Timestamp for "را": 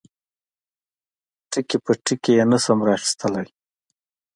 2.85-2.93